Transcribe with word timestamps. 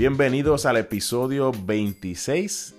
Bienvenidos 0.00 0.64
al 0.64 0.78
episodio 0.78 1.52
26 1.52 2.74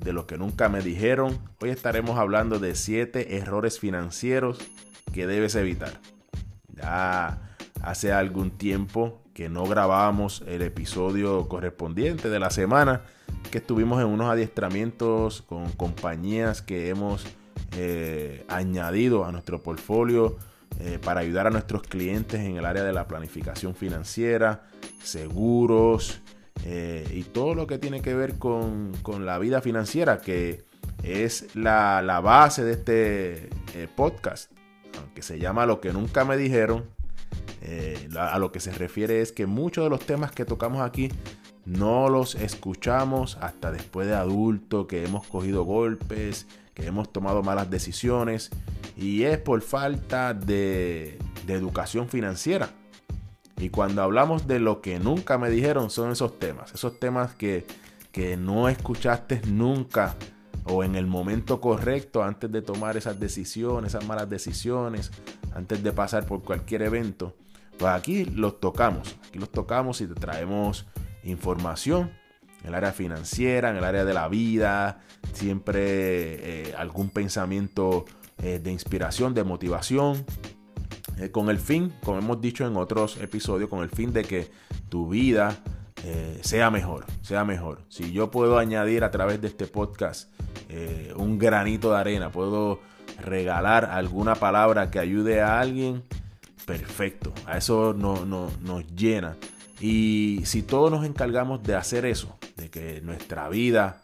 de 0.00 0.12
lo 0.12 0.26
que 0.26 0.36
nunca 0.36 0.68
me 0.68 0.80
dijeron. 0.82 1.38
Hoy 1.60 1.70
estaremos 1.70 2.18
hablando 2.18 2.58
de 2.58 2.74
7 2.74 3.36
errores 3.36 3.78
financieros 3.78 4.58
que 5.12 5.28
debes 5.28 5.54
evitar. 5.54 6.00
Ya 6.74 7.54
hace 7.80 8.10
algún 8.10 8.50
tiempo 8.50 9.22
que 9.34 9.48
no 9.48 9.66
grabábamos 9.66 10.42
el 10.48 10.62
episodio 10.62 11.46
correspondiente 11.48 12.28
de 12.28 12.40
la 12.40 12.50
semana, 12.50 13.02
que 13.52 13.58
estuvimos 13.58 14.00
en 14.00 14.08
unos 14.08 14.28
adiestramientos 14.28 15.42
con 15.42 15.70
compañías 15.70 16.60
que 16.60 16.88
hemos 16.88 17.24
eh, 17.76 18.44
añadido 18.48 19.24
a 19.24 19.30
nuestro 19.30 19.62
portfolio 19.62 20.38
eh, 20.80 20.98
para 21.00 21.20
ayudar 21.20 21.46
a 21.46 21.50
nuestros 21.50 21.84
clientes 21.84 22.40
en 22.40 22.56
el 22.56 22.64
área 22.64 22.82
de 22.82 22.92
la 22.92 23.06
planificación 23.06 23.76
financiera, 23.76 24.66
seguros 25.04 26.20
eh, 26.64 27.06
y 27.12 27.24
todo 27.24 27.54
lo 27.54 27.66
que 27.66 27.78
tiene 27.78 28.00
que 28.02 28.14
ver 28.14 28.38
con, 28.38 28.92
la 29.20 29.38
vida 29.38 29.60
financiera, 29.60 30.20
que 30.20 30.64
es 31.02 31.54
la, 31.54 32.20
base 32.22 32.64
de 32.64 32.72
este 32.72 33.48
eh, 33.74 33.88
podcast, 33.94 34.52
aunque 34.98 35.22
se 35.22 35.38
llama 35.38 35.66
Lo 35.66 35.80
que 35.80 35.92
nunca 35.92 36.24
me 36.24 36.36
dijeron. 36.36 36.84
a 38.18 38.38
lo 38.38 38.52
que 38.52 38.60
se 38.60 38.72
refiere 38.72 39.22
es 39.22 39.32
que 39.32 39.46
muchos 39.46 39.84
de 39.84 39.90
los 39.90 40.00
temas 40.00 40.30
que 40.32 40.44
tocamos 40.44 40.82
aquí 40.82 41.10
no 41.64 42.08
los 42.08 42.34
escuchamos 42.34 43.38
hasta 43.40 43.72
después 43.72 44.06
de 44.06 44.14
adulto, 44.14 44.86
que 44.86 45.04
hemos 45.04 45.26
cogido 45.26 45.64
golpes, 45.64 46.46
que 46.74 46.86
hemos 46.86 47.12
tomado 47.12 47.42
malas 47.42 47.70
decisiones 47.70 48.50
y 48.96 49.22
es 49.22 49.38
por 49.38 49.62
falta 49.62 50.34
de, 50.34 51.18
educación 51.48 52.08
financiera. 52.08 52.70
Y 53.56 53.70
cuando 53.70 54.02
hablamos 54.02 54.46
de 54.46 54.58
lo 54.58 54.80
que 54.80 54.98
nunca 54.98 55.38
me 55.38 55.50
dijeron 55.50 55.90
son 55.90 56.10
esos 56.10 56.38
temas, 56.38 56.74
esos 56.74 56.98
temas 56.98 57.34
que, 57.34 57.66
que 58.12 58.36
no 58.36 58.68
escuchaste 58.68 59.40
nunca 59.46 60.16
o 60.64 60.82
en 60.82 60.96
el 60.96 61.06
momento 61.06 61.60
correcto 61.60 62.22
antes 62.22 62.50
de 62.50 62.62
tomar 62.62 62.96
esas 62.96 63.20
decisiones, 63.20 63.94
esas 63.94 64.06
malas 64.06 64.28
decisiones, 64.28 65.10
antes 65.54 65.82
de 65.82 65.92
pasar 65.92 66.26
por 66.26 66.42
cualquier 66.42 66.82
evento. 66.82 67.36
Pues 67.78 67.92
aquí 67.92 68.24
los 68.24 68.60
tocamos, 68.60 69.16
aquí 69.28 69.38
los 69.38 69.50
tocamos 69.50 70.00
y 70.00 70.06
te 70.06 70.14
traemos 70.14 70.86
información 71.24 72.12
en 72.62 72.68
el 72.68 72.74
área 72.74 72.92
financiera, 72.92 73.70
en 73.70 73.76
el 73.76 73.84
área 73.84 74.04
de 74.04 74.14
la 74.14 74.28
vida, 74.28 75.00
siempre 75.32 75.82
eh, 75.82 76.74
algún 76.78 77.10
pensamiento 77.10 78.06
eh, 78.42 78.58
de 78.58 78.72
inspiración, 78.72 79.34
de 79.34 79.44
motivación, 79.44 80.24
eh, 81.18 81.30
con 81.30 81.50
el 81.50 81.58
fin, 81.58 81.92
como 82.02 82.18
hemos 82.18 82.40
dicho 82.40 82.66
en 82.66 82.76
otros 82.76 83.16
episodios, 83.18 83.68
con 83.68 83.82
el 83.82 83.90
fin 83.90 84.12
de 84.12 84.24
que 84.24 84.50
tu 84.88 85.08
vida 85.08 85.58
sea 86.42 86.70
mejor, 86.70 87.06
sea 87.22 87.46
mejor. 87.46 87.80
Si 87.88 88.12
yo 88.12 88.30
puedo 88.30 88.58
añadir 88.58 89.04
a 89.04 89.10
través 89.10 89.40
de 89.40 89.48
este 89.48 89.66
podcast 89.66 90.30
un 91.16 91.38
granito 91.38 91.92
de 91.92 91.96
arena, 91.96 92.30
puedo 92.30 92.80
regalar 93.22 93.86
alguna 93.86 94.34
palabra 94.34 94.90
que 94.90 94.98
ayude 94.98 95.40
a 95.40 95.60
alguien, 95.60 96.02
perfecto. 96.64 97.32
A 97.46 97.58
eso 97.58 97.94
no, 97.94 98.24
nos 98.24 98.86
llena. 98.94 99.36
Y 99.80 100.40
si 100.44 100.62
todos 100.62 100.90
nos 100.90 101.04
encargamos 101.04 101.62
de 101.62 101.74
hacer 101.74 102.06
eso, 102.06 102.36
de 102.56 102.70
que 102.70 103.00
nuestra 103.02 103.48
vida 103.48 104.02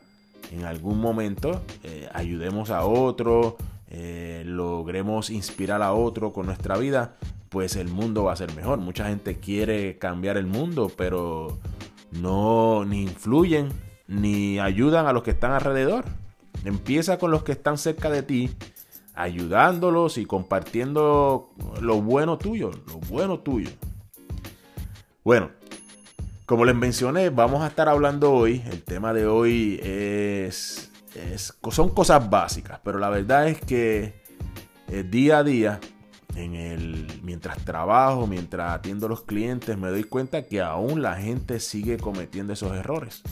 en 0.51 0.65
algún 0.65 1.01
momento 1.01 1.63
eh, 1.85 2.09
ayudemos 2.13 2.71
a 2.71 2.85
otro, 2.85 3.57
eh, 3.91 4.43
logremos 4.47 5.31
inspirar 5.31 5.83
a 5.83 5.93
otro 5.93 6.33
con 6.33 6.47
nuestra 6.47 6.79
vida, 6.79 7.17
pues 7.49 7.77
el 7.77 7.89
mundo 7.89 8.25
va 8.25 8.33
a 8.33 8.37
ser 8.37 8.55
mejor. 8.55 8.79
Mucha 8.79 9.09
gente 9.09 9.39
quiere 9.39 9.99
cambiar 9.99 10.37
el 10.37 10.47
mundo, 10.47 10.91
pero 10.97 11.59
no 12.13 12.85
ni 12.85 13.03
influyen 13.03 13.69
ni 14.07 14.59
ayudan 14.59 15.07
a 15.07 15.13
los 15.13 15.23
que 15.23 15.31
están 15.31 15.53
alrededor. 15.53 16.05
Empieza 16.65 17.19
con 17.19 17.31
los 17.31 17.43
que 17.43 17.53
están 17.53 17.79
cerca 17.79 18.11
de 18.11 18.23
ti, 18.23 18.51
ayudándolos 19.15 20.19
y 20.19 20.27
compartiendo 20.27 21.51
lo 21.81 22.03
bueno 22.03 22.39
tuyo, 22.39 22.71
lo 22.87 22.99
bueno 23.09 23.41
tuyo. 23.41 23.71
Bueno, 25.25 25.51
como 26.47 26.65
les 26.65 26.75
mencioné, 26.75 27.31
vamos 27.31 27.63
a 27.63 27.69
estar 27.69 27.89
hablando 27.89 28.33
hoy. 28.33 28.63
El 28.71 28.83
tema 28.83 29.13
de 29.13 29.27
hoy 29.27 29.81
es, 29.83 30.90
son 31.71 31.91
cosas 31.91 32.29
básicas, 32.29 32.81
pero 32.85 32.99
la 32.99 33.09
verdad 33.09 33.49
es 33.49 33.61
que 33.61 34.23
eh, 34.89 35.03
día 35.03 35.39
a 35.39 35.45
día, 35.45 35.81
en 36.37 36.55
el, 36.55 37.21
mientras 37.23 37.65
trabajo, 37.65 38.27
mientras 38.27 38.73
atiendo 38.73 39.07
a 39.07 39.09
los 39.09 39.23
clientes, 39.23 39.77
me 39.77 39.89
doy 39.89 40.05
cuenta 40.05 40.47
que 40.47 40.61
aún 40.61 41.03
la 41.03 41.17
gente 41.17 41.61
sigue 41.61 41.97
cometiendo 41.97 42.53
esos 42.53 42.77
errores. 42.77 43.23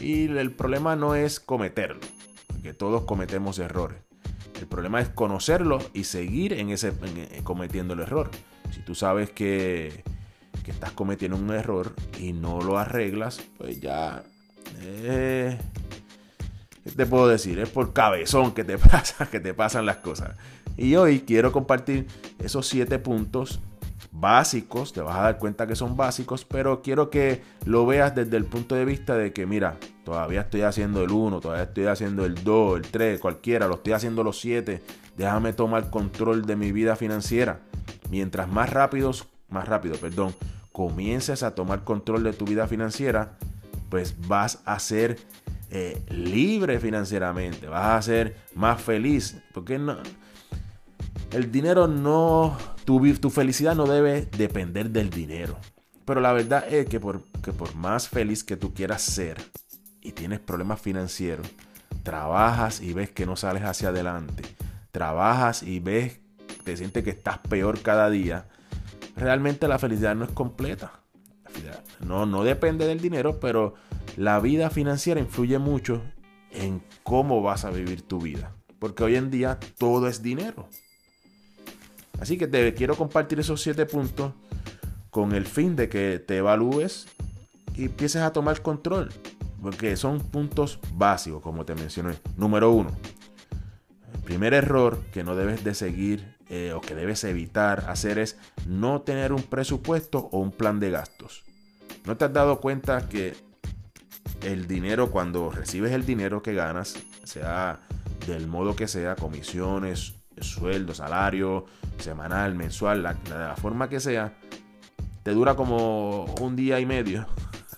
Y 0.00 0.26
el 0.26 0.52
problema 0.52 0.94
no 0.94 1.14
es 1.14 1.40
cometerlo, 1.40 2.00
porque 2.48 2.72
todos 2.72 3.04
cometemos 3.04 3.58
errores. 3.58 3.98
El 4.60 4.66
problema 4.66 5.00
es 5.00 5.08
conocerlo 5.08 5.78
y 5.92 6.04
seguir 6.04 6.52
en 6.52 6.70
ese, 6.70 6.92
cometiendo 7.44 7.94
el 7.94 8.00
error. 8.00 8.30
Si 8.70 8.80
tú 8.80 8.94
sabes 8.94 9.30
que 9.30 10.04
estás 10.70 10.92
cometiendo 10.92 11.36
un 11.36 11.50
error 11.50 11.94
y 12.18 12.32
no 12.32 12.60
lo 12.60 12.78
arreglas, 12.78 13.40
pues 13.56 13.80
ya... 13.80 14.22
Eh, 14.80 15.58
¿Qué 16.88 16.94
te 16.94 17.04
puedo 17.04 17.28
decir? 17.28 17.58
Es 17.58 17.68
por 17.68 17.92
cabezón 17.92 18.52
que 18.52 18.64
te 18.64 18.78
pasa, 18.78 19.26
que 19.26 19.40
te 19.40 19.52
pasan 19.52 19.84
las 19.84 19.98
cosas. 19.98 20.30
Y 20.78 20.96
hoy 20.96 21.20
quiero 21.20 21.52
compartir 21.52 22.06
esos 22.38 22.66
siete 22.66 22.98
puntos 22.98 23.60
básicos, 24.10 24.94
te 24.94 25.02
vas 25.02 25.16
a 25.16 25.22
dar 25.22 25.38
cuenta 25.38 25.66
que 25.66 25.76
son 25.76 25.98
básicos, 25.98 26.46
pero 26.46 26.80
quiero 26.80 27.10
que 27.10 27.42
lo 27.66 27.84
veas 27.84 28.14
desde 28.14 28.38
el 28.38 28.46
punto 28.46 28.74
de 28.74 28.86
vista 28.86 29.16
de 29.18 29.34
que, 29.34 29.44
mira, 29.44 29.76
todavía 30.02 30.40
estoy 30.40 30.62
haciendo 30.62 31.02
el 31.02 31.10
1, 31.10 31.40
todavía 31.40 31.64
estoy 31.64 31.86
haciendo 31.86 32.24
el 32.24 32.42
2, 32.42 32.78
el 32.78 32.86
3, 32.90 33.20
cualquiera, 33.20 33.68
lo 33.68 33.74
estoy 33.74 33.92
haciendo 33.92 34.24
los 34.24 34.40
7, 34.40 34.82
déjame 35.18 35.52
tomar 35.52 35.90
control 35.90 36.46
de 36.46 36.56
mi 36.56 36.72
vida 36.72 36.96
financiera. 36.96 37.60
Mientras 38.10 38.48
más 38.48 38.70
rápidos, 38.70 39.28
más 39.50 39.68
rápido, 39.68 39.96
perdón, 39.96 40.34
comiences 40.72 41.42
a 41.42 41.54
tomar 41.54 41.84
control 41.84 42.22
de 42.24 42.32
tu 42.32 42.46
vida 42.46 42.66
financiera, 42.66 43.36
pues 43.90 44.16
vas 44.26 44.62
a 44.64 44.78
ser 44.78 45.18
eh, 45.70 46.02
libre 46.08 46.80
financieramente, 46.80 47.68
vas 47.68 47.98
a 47.98 48.02
ser 48.02 48.36
más 48.54 48.80
feliz. 48.80 49.36
Porque 49.52 49.78
no, 49.78 49.98
el 51.32 51.52
dinero 51.52 51.86
no, 51.86 52.56
tu, 52.84 53.14
tu 53.14 53.30
felicidad 53.30 53.74
no 53.74 53.86
debe 53.86 54.26
depender 54.36 54.90
del 54.90 55.10
dinero. 55.10 55.58
Pero 56.04 56.20
la 56.20 56.32
verdad 56.32 56.72
es 56.72 56.88
que 56.88 57.00
por, 57.00 57.22
que 57.42 57.52
por 57.52 57.74
más 57.74 58.08
feliz 58.08 58.42
que 58.42 58.56
tú 58.56 58.72
quieras 58.72 59.02
ser 59.02 59.36
y 60.00 60.12
tienes 60.12 60.40
problemas 60.40 60.80
financieros, 60.80 61.46
trabajas 62.02 62.80
y 62.80 62.94
ves 62.94 63.10
que 63.10 63.26
no 63.26 63.36
sales 63.36 63.62
hacia 63.64 63.90
adelante, 63.90 64.42
trabajas 64.90 65.62
y 65.62 65.80
ves, 65.80 66.20
te 66.64 66.76
sientes 66.76 67.04
que 67.04 67.10
estás 67.10 67.38
peor 67.38 67.82
cada 67.82 68.08
día, 68.08 68.46
realmente 69.16 69.68
la 69.68 69.78
felicidad 69.78 70.14
no 70.14 70.24
es 70.24 70.30
completa. 70.30 70.92
No, 72.00 72.24
no 72.24 72.44
depende 72.44 72.86
del 72.86 73.00
dinero, 73.00 73.40
pero 73.40 73.74
la 74.18 74.40
vida 74.40 74.68
financiera 74.68 75.20
influye 75.20 75.60
mucho 75.60 76.02
en 76.50 76.82
cómo 77.04 77.40
vas 77.40 77.64
a 77.64 77.70
vivir 77.70 78.02
tu 78.02 78.20
vida. 78.20 78.52
Porque 78.80 79.04
hoy 79.04 79.14
en 79.14 79.30
día 79.30 79.60
todo 79.78 80.08
es 80.08 80.24
dinero. 80.24 80.68
Así 82.20 82.36
que 82.36 82.48
te 82.48 82.74
quiero 82.74 82.96
compartir 82.96 83.38
esos 83.38 83.62
siete 83.62 83.86
puntos 83.86 84.32
con 85.10 85.34
el 85.34 85.46
fin 85.46 85.76
de 85.76 85.88
que 85.88 86.18
te 86.18 86.38
evalúes 86.38 87.06
y 87.76 87.84
empieces 87.84 88.22
a 88.22 88.32
tomar 88.32 88.60
control. 88.60 89.10
Porque 89.62 89.96
son 89.96 90.18
puntos 90.18 90.80
básicos, 90.94 91.40
como 91.40 91.64
te 91.64 91.76
mencioné. 91.76 92.16
Número 92.36 92.72
uno, 92.72 92.90
el 94.14 94.20
primer 94.22 94.52
error 94.52 94.98
que 95.12 95.22
no 95.22 95.36
debes 95.36 95.62
de 95.62 95.74
seguir 95.74 96.36
eh, 96.48 96.72
o 96.72 96.80
que 96.80 96.96
debes 96.96 97.22
evitar 97.22 97.84
hacer 97.88 98.18
es 98.18 98.36
no 98.66 99.00
tener 99.02 99.32
un 99.32 99.42
presupuesto 99.42 100.28
o 100.32 100.40
un 100.40 100.50
plan 100.50 100.80
de 100.80 100.90
gastos. 100.90 101.44
¿No 102.04 102.16
te 102.16 102.24
has 102.24 102.32
dado 102.32 102.60
cuenta 102.60 103.08
que 103.08 103.47
el 104.42 104.66
dinero, 104.66 105.10
cuando 105.10 105.50
recibes 105.50 105.92
el 105.92 106.06
dinero 106.06 106.42
que 106.42 106.54
ganas, 106.54 106.96
sea 107.24 107.80
del 108.26 108.46
modo 108.46 108.76
que 108.76 108.88
sea, 108.88 109.16
comisiones, 109.16 110.14
sueldo, 110.40 110.94
salario, 110.94 111.66
semanal, 111.98 112.54
mensual, 112.54 113.02
la, 113.02 113.16
la 113.30 113.56
forma 113.56 113.88
que 113.88 114.00
sea, 114.00 114.34
te 115.22 115.32
dura 115.32 115.54
como 115.54 116.24
un 116.40 116.56
día 116.56 116.80
y 116.80 116.86
medio. 116.86 117.26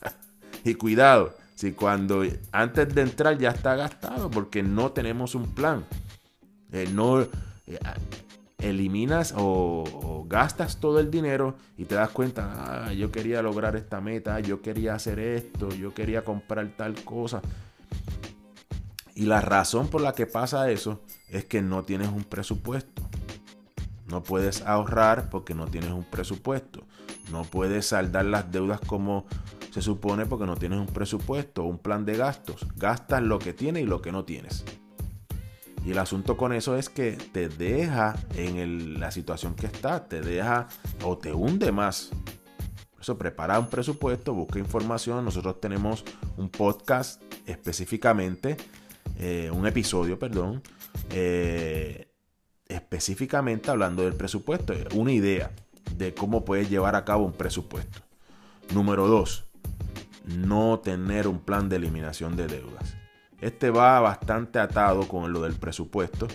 y 0.64 0.74
cuidado, 0.74 1.34
si 1.54 1.72
cuando 1.72 2.24
antes 2.52 2.94
de 2.94 3.02
entrar 3.02 3.38
ya 3.38 3.50
está 3.50 3.74
gastado 3.76 4.30
porque 4.30 4.62
no 4.62 4.92
tenemos 4.92 5.34
un 5.34 5.54
plan. 5.54 5.84
Eh, 6.72 6.88
no, 6.92 7.20
eh, 7.20 7.28
eliminas 8.60 9.34
o, 9.36 10.24
gastas 10.28 10.76
todo 10.78 11.00
el 11.00 11.10
dinero 11.10 11.56
y 11.76 11.86
te 11.86 11.96
das 11.96 12.10
cuenta, 12.10 12.86
ah, 12.86 12.92
yo 12.92 13.10
quería 13.10 13.42
lograr 13.42 13.74
esta 13.74 14.00
meta, 14.00 14.38
yo 14.40 14.62
quería 14.62 14.94
hacer 14.94 15.18
esto, 15.18 15.70
yo 15.70 15.92
quería 15.92 16.24
comprar 16.24 16.68
tal 16.76 17.02
cosa. 17.02 17.42
Y 19.14 19.26
la 19.26 19.40
razón 19.40 19.88
por 19.88 20.00
la 20.00 20.12
que 20.12 20.26
pasa 20.26 20.70
eso 20.70 21.00
es 21.28 21.44
que 21.44 21.62
no 21.62 21.82
tienes 21.82 22.08
un 22.08 22.24
presupuesto. 22.24 23.02
No 24.06 24.22
puedes 24.22 24.62
ahorrar 24.62 25.30
porque 25.30 25.54
no 25.54 25.66
tienes 25.66 25.90
un 25.90 26.04
presupuesto. 26.04 26.86
No 27.30 27.42
puedes 27.42 27.86
saldar 27.86 28.24
las 28.24 28.50
deudas 28.50 28.80
como 28.80 29.26
se 29.72 29.82
supone 29.82 30.26
porque 30.26 30.46
no 30.46 30.56
tienes 30.56 30.78
un 30.78 30.86
presupuesto, 30.86 31.64
un 31.64 31.78
plan 31.78 32.04
de 32.04 32.16
gastos. 32.16 32.66
Gastas 32.76 33.22
lo 33.22 33.38
que 33.38 33.52
tienes 33.52 33.82
y 33.82 33.86
lo 33.86 34.00
que 34.00 34.12
no 34.12 34.24
tienes. 34.24 34.64
Y 35.84 35.92
el 35.92 35.98
asunto 35.98 36.36
con 36.36 36.52
eso 36.52 36.76
es 36.76 36.88
que 36.88 37.12
te 37.12 37.48
deja 37.48 38.14
en 38.34 39.00
la 39.00 39.10
situación 39.10 39.54
que 39.54 39.66
estás, 39.66 40.08
te 40.08 40.20
deja 40.20 40.68
o 41.04 41.16
te 41.16 41.32
hunde 41.32 41.72
más. 41.72 42.10
Por 42.92 43.00
eso 43.00 43.16
prepara 43.16 43.58
un 43.58 43.68
presupuesto, 43.68 44.34
busca 44.34 44.58
información. 44.58 45.24
Nosotros 45.24 45.60
tenemos 45.60 46.04
un 46.36 46.50
podcast 46.50 47.22
específicamente, 47.46 48.58
eh, 49.18 49.50
un 49.50 49.66
episodio, 49.66 50.18
perdón, 50.18 50.62
eh, 51.10 52.12
específicamente 52.68 53.70
hablando 53.70 54.02
del 54.02 54.14
presupuesto, 54.14 54.74
una 54.94 55.12
idea 55.12 55.50
de 55.96 56.12
cómo 56.12 56.44
puedes 56.44 56.68
llevar 56.68 56.94
a 56.94 57.06
cabo 57.06 57.24
un 57.24 57.32
presupuesto. 57.32 58.00
Número 58.74 59.06
dos, 59.06 59.46
no 60.24 60.78
tener 60.80 61.26
un 61.26 61.40
plan 61.40 61.68
de 61.68 61.76
eliminación 61.76 62.36
de 62.36 62.46
deudas. 62.46 62.99
Este 63.40 63.70
va 63.70 64.00
bastante 64.00 64.58
atado 64.58 65.08
con 65.08 65.32
lo 65.32 65.42
del 65.42 65.54
presupuesto. 65.54 66.28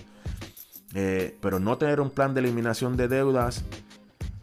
Eh, 0.94 1.38
pero 1.42 1.60
no 1.60 1.78
tener 1.78 2.00
un 2.00 2.10
plan 2.10 2.34
de 2.34 2.40
eliminación 2.40 2.96
de 2.98 3.08
deudas 3.08 3.64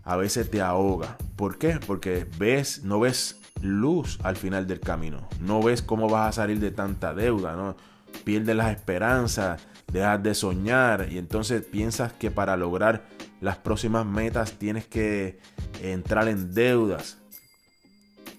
a 0.05 0.17
veces 0.17 0.51
te 0.51 0.61
ahoga. 0.61 1.17
¿Por 1.37 1.59
qué? 1.59 1.81
Porque 1.87 2.27
ves, 2.39 2.83
no 2.85 3.01
ves 3.01 3.41
luz 3.61 4.19
al 4.23 4.37
final 4.37 4.67
del 4.67 4.81
camino. 4.81 5.29
No 5.41 5.63
ves 5.63 5.83
cómo 5.83 6.09
vas 6.09 6.29
a 6.29 6.43
salir 6.43 6.61
de 6.61 6.71
tanta 6.71 7.15
deuda. 7.15 7.57
¿no? 7.57 7.77
Pierdes 8.25 8.55
las 8.55 8.71
esperanzas, 8.71 9.63
dejas 9.91 10.23
de 10.23 10.35
soñar 10.35 11.09
y 11.11 11.19
entonces 11.19 11.65
piensas 11.65 12.13
que 12.13 12.31
para 12.31 12.57
lograr 12.57 13.07
las 13.41 13.57
próximas 13.57 14.07
metas 14.07 14.53
tienes 14.53 14.87
que 14.87 15.41
entrar 15.81 16.29
en 16.29 16.53
deudas. 16.53 17.19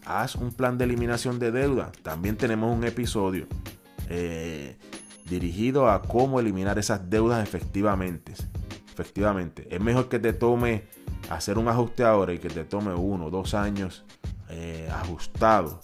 Haz 0.05 0.35
un 0.35 0.53
plan 0.53 0.77
de 0.77 0.83
eliminación 0.83 1.39
de 1.39 1.51
deuda. 1.51 1.91
También 2.03 2.35
tenemos 2.35 2.75
un 2.75 2.83
episodio 2.83 3.47
eh, 4.15 4.77
dirigido 5.25 5.89
a 5.89 6.03
cómo 6.03 6.39
eliminar 6.39 6.77
esas 6.77 7.09
deudas 7.09 7.41
efectivamente. 7.41 8.33
Efectivamente, 8.91 9.67
es 9.71 9.81
mejor 9.81 10.07
que 10.07 10.19
te 10.19 10.33
tome 10.33 10.83
hacer 11.31 11.57
un 11.57 11.67
ajuste 11.67 12.03
ahora 12.03 12.31
y 12.31 12.37
que 12.37 12.49
te 12.49 12.63
tome 12.63 12.93
uno 12.93 13.25
o 13.25 13.29
dos 13.31 13.55
años 13.55 14.05
eh, 14.49 14.87
ajustado, 14.93 15.81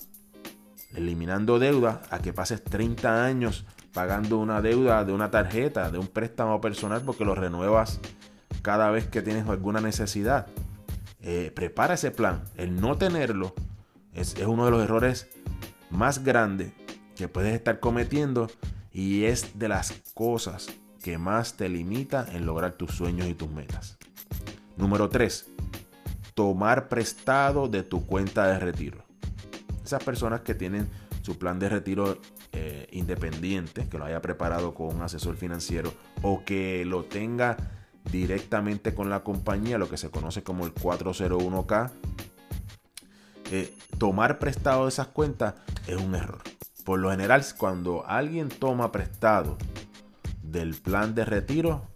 eliminando 0.93 1.57
deudas, 1.57 2.01
a 2.11 2.19
que 2.19 2.31
pases 2.31 2.63
30 2.63 3.25
años 3.25 3.65
pagando 3.93 4.37
una 4.37 4.61
deuda 4.61 5.03
de 5.03 5.11
una 5.11 5.31
tarjeta, 5.31 5.89
de 5.89 5.97
un 5.97 6.07
préstamo 6.07 6.61
personal, 6.61 7.01
porque 7.03 7.25
lo 7.25 7.33
renuevas 7.33 7.99
cada 8.61 8.91
vez 8.91 9.07
que 9.07 9.23
tienes 9.23 9.47
alguna 9.47 9.81
necesidad. 9.81 10.45
Eh, 11.21 11.51
prepara 11.55 11.95
ese 11.95 12.11
plan. 12.11 12.43
El 12.57 12.79
no 12.79 12.95
tenerlo 12.95 13.55
es, 14.13 14.35
es 14.35 14.45
uno 14.45 14.65
de 14.65 14.71
los 14.71 14.83
errores 14.83 15.29
más 15.89 16.23
grandes 16.23 16.73
que 17.19 17.27
puedes 17.27 17.53
estar 17.53 17.81
cometiendo 17.81 18.47
y 18.93 19.25
es 19.25 19.59
de 19.59 19.67
las 19.67 19.91
cosas 20.13 20.69
que 21.03 21.17
más 21.17 21.57
te 21.57 21.67
limita 21.67 22.25
en 22.31 22.45
lograr 22.45 22.75
tus 22.75 22.91
sueños 22.91 23.27
y 23.27 23.33
tus 23.33 23.49
metas. 23.49 23.97
Número 24.77 25.09
3. 25.09 25.47
Tomar 26.33 26.87
prestado 26.87 27.67
de 27.67 27.83
tu 27.83 28.05
cuenta 28.05 28.47
de 28.47 28.57
retiro. 28.57 29.03
Esas 29.83 30.01
personas 30.01 30.41
que 30.41 30.55
tienen 30.55 30.87
su 31.21 31.37
plan 31.37 31.59
de 31.59 31.67
retiro 31.67 32.21
eh, 32.53 32.87
independiente, 32.93 33.89
que 33.89 33.97
lo 33.97 34.05
haya 34.05 34.21
preparado 34.21 34.73
con 34.73 34.95
un 34.95 35.01
asesor 35.01 35.35
financiero 35.35 35.93
o 36.21 36.45
que 36.45 36.85
lo 36.85 37.03
tenga 37.03 37.57
directamente 38.09 38.95
con 38.95 39.09
la 39.09 39.25
compañía, 39.25 39.77
lo 39.77 39.89
que 39.89 39.97
se 39.97 40.09
conoce 40.09 40.41
como 40.41 40.65
el 40.65 40.73
401k, 40.73 41.91
eh, 43.51 43.73
tomar 43.97 44.39
prestado 44.39 44.83
de 44.83 44.89
esas 44.89 45.07
cuentas 45.07 45.55
es 45.85 45.97
un 45.97 46.15
error. 46.15 46.48
Por 46.83 46.99
lo 46.99 47.11
general, 47.11 47.45
cuando 47.57 48.05
alguien 48.07 48.49
toma 48.49 48.91
prestado 48.91 49.57
del 50.41 50.75
plan 50.75 51.13
de 51.15 51.25
retiro, 51.25 51.87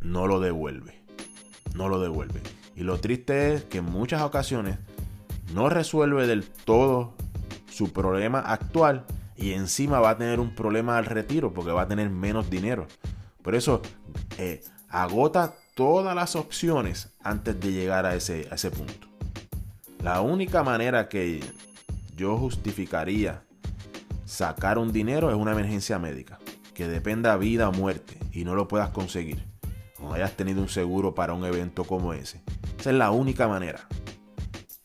no 0.00 0.26
lo 0.26 0.40
devuelve. 0.40 1.02
No 1.74 1.88
lo 1.88 2.00
devuelve. 2.00 2.42
Y 2.76 2.82
lo 2.82 2.98
triste 2.98 3.54
es 3.54 3.64
que 3.64 3.78
en 3.78 3.84
muchas 3.84 4.22
ocasiones 4.22 4.78
no 5.54 5.68
resuelve 5.68 6.26
del 6.26 6.44
todo 6.44 7.14
su 7.70 7.92
problema 7.92 8.40
actual 8.40 9.06
y 9.36 9.52
encima 9.52 10.00
va 10.00 10.10
a 10.10 10.18
tener 10.18 10.40
un 10.40 10.54
problema 10.54 10.98
al 10.98 11.06
retiro 11.06 11.52
porque 11.52 11.72
va 11.72 11.82
a 11.82 11.88
tener 11.88 12.10
menos 12.10 12.50
dinero. 12.50 12.86
Por 13.42 13.54
eso 13.54 13.82
eh, 14.38 14.62
agota 14.88 15.54
todas 15.74 16.14
las 16.14 16.36
opciones 16.36 17.14
antes 17.22 17.58
de 17.58 17.72
llegar 17.72 18.06
a 18.06 18.14
ese, 18.14 18.46
a 18.50 18.54
ese 18.54 18.70
punto. 18.70 19.08
La 20.02 20.20
única 20.20 20.62
manera 20.62 21.08
que 21.08 21.40
yo 22.16 22.36
justificaría 22.36 23.42
sacar 24.32 24.78
un 24.78 24.92
dinero 24.92 25.28
es 25.30 25.36
una 25.36 25.52
emergencia 25.52 25.98
médica, 25.98 26.38
que 26.72 26.88
dependa 26.88 27.36
vida 27.36 27.68
o 27.68 27.72
muerte 27.72 28.16
y 28.32 28.44
no 28.44 28.54
lo 28.54 28.66
puedas 28.66 28.88
conseguir, 28.88 29.44
no 30.00 30.14
hayas 30.14 30.32
tenido 30.32 30.62
un 30.62 30.70
seguro 30.70 31.14
para 31.14 31.34
un 31.34 31.44
evento 31.44 31.84
como 31.84 32.14
ese. 32.14 32.42
Esa 32.78 32.90
es 32.90 32.96
la 32.96 33.10
única 33.10 33.46
manera. 33.46 33.86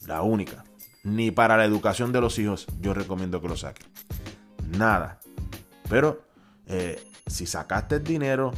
La 0.06 0.22
única. 0.22 0.66
Ni 1.04 1.32
para 1.32 1.56
la 1.56 1.64
educación 1.64 2.12
de 2.12 2.20
los 2.20 2.38
hijos 2.40 2.68
yo 2.82 2.94
recomiendo 2.94 3.42
que 3.42 3.48
lo 3.48 3.56
saquen. 3.56 3.88
Nada. 4.78 5.20
Pero 5.90 6.24
eh, 6.66 7.02
si 7.26 7.46
sacaste 7.46 7.96
el 7.96 8.04
dinero, 8.04 8.52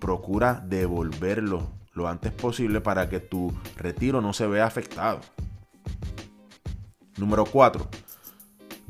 procura 0.00 0.64
devolverlo 0.66 1.70
lo 1.94 2.08
antes 2.08 2.32
posible 2.32 2.80
para 2.80 3.08
que 3.08 3.20
tu 3.20 3.52
retiro 3.76 4.20
no 4.20 4.32
se 4.32 4.48
vea 4.48 4.66
afectado. 4.66 5.20
Número 7.16 7.44
4 7.44 7.88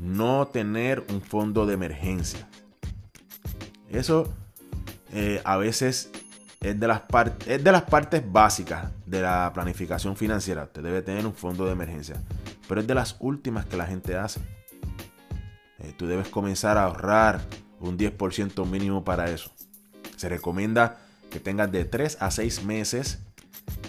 no 0.03 0.47
tener 0.47 1.05
un 1.09 1.21
fondo 1.21 1.65
de 1.65 1.73
emergencia. 1.73 2.47
Eso 3.89 4.31
eh, 5.13 5.41
a 5.45 5.57
veces 5.57 6.11
es 6.59 6.79
de, 6.79 6.87
las 6.87 7.01
partes 7.83 8.31
básicas 8.31 8.91
de 9.05 9.21
la 9.21 9.51
planificación 9.53 10.15
financiera. 10.15 10.63
Usted 10.63 10.83
debe 10.83 11.01
tener 11.01 11.25
un 11.25 11.33
fondo 11.33 11.65
de 11.65 11.71
emergencia. 11.71 12.21
Pero 12.67 12.81
es 12.81 12.87
de 12.87 12.95
las 12.95 13.15
últimas 13.19 13.65
que 13.65 13.77
la 13.77 13.85
gente 13.85 14.15
hace. 14.15 14.41
Eh, 15.79 15.93
tú 15.97 16.07
debes 16.07 16.27
comenzar 16.27 16.77
a 16.77 16.85
ahorrar 16.85 17.41
un 17.79 17.97
10% 17.97 18.65
mínimo 18.65 19.03
para 19.03 19.29
eso. 19.29 19.51
Se 20.17 20.27
recomienda 20.27 20.99
que 21.29 21.39
tengas 21.39 21.71
de 21.71 21.85
3 21.85 22.17
a 22.19 22.31
6 22.31 22.63
meses 22.63 23.19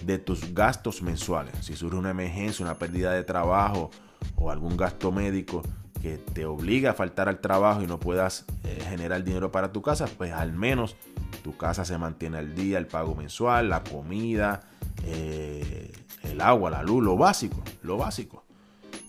de 0.05 0.19
tus 0.19 0.55
gastos 0.55 1.03
mensuales. 1.03 1.55
Si 1.61 1.75
surge 1.75 1.97
una 1.97 2.11
emergencia, 2.11 2.65
una 2.65 2.75
pérdida 2.75 3.13
de 3.13 3.25
trabajo 3.25 3.91
o 4.37 4.51
algún 4.51 4.77
gasto 4.77 5.13
médico, 5.13 5.63
que 6.05 6.19
te 6.19 6.45
obliga 6.45 6.91
a 6.91 6.93
faltar 6.93 7.31
al 7.31 7.41
trabajo 7.41 7.81
y 7.81 7.87
no 7.87 7.99
puedas 7.99 8.45
eh, 8.63 8.79
generar 8.91 9.25
dinero 9.25 9.51
para 9.51 9.73
tu 9.73 9.81
casa, 9.81 10.07
pues 10.19 10.33
al 10.33 10.53
menos 10.53 10.97
tu 11.43 11.57
casa 11.57 11.87
se 11.87 11.97
mantiene 11.97 12.37
al 12.37 12.55
día, 12.55 12.77
el 12.77 12.87
pago 12.87 13.15
mensual, 13.15 13.71
la 13.71 13.83
comida, 13.83 14.61
eh, 15.03 15.91
el 16.23 16.43
agua, 16.43 16.69
la 16.69 16.83
luz, 16.83 17.03
lo 17.03 17.17
básico, 17.17 17.63
lo 17.81 17.97
básico. 17.97 18.45